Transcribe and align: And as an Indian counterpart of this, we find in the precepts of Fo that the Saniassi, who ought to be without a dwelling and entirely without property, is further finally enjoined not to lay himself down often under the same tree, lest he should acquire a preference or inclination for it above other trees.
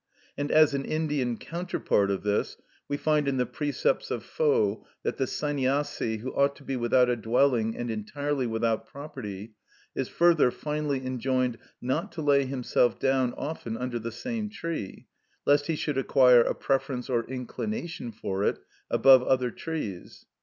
And 0.35 0.51
as 0.51 0.73
an 0.73 0.83
Indian 0.83 1.37
counterpart 1.37 2.09
of 2.09 2.23
this, 2.23 2.57
we 2.87 2.97
find 2.97 3.27
in 3.27 3.37
the 3.37 3.45
precepts 3.45 4.09
of 4.09 4.23
Fo 4.23 4.83
that 5.03 5.17
the 5.17 5.25
Saniassi, 5.27 6.21
who 6.21 6.33
ought 6.33 6.55
to 6.55 6.63
be 6.63 6.75
without 6.75 7.07
a 7.07 7.15
dwelling 7.15 7.77
and 7.77 7.91
entirely 7.91 8.47
without 8.47 8.87
property, 8.87 9.53
is 9.93 10.09
further 10.09 10.49
finally 10.49 11.05
enjoined 11.05 11.59
not 11.79 12.11
to 12.13 12.23
lay 12.23 12.45
himself 12.47 12.97
down 12.99 13.35
often 13.37 13.77
under 13.77 13.99
the 13.99 14.11
same 14.11 14.49
tree, 14.49 15.05
lest 15.45 15.67
he 15.67 15.75
should 15.75 15.99
acquire 15.99 16.41
a 16.41 16.55
preference 16.55 17.07
or 17.07 17.23
inclination 17.29 18.11
for 18.11 18.43
it 18.43 18.57
above 18.89 19.21
other 19.21 19.51
trees. 19.51 20.25